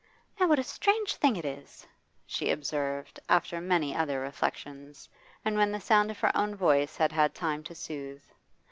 [0.39, 1.85] 'Now, what a strange thing it is!'
[2.25, 5.07] she observed, after many other reflections,
[5.45, 8.23] and when the sound of her own voice had had time to soothe.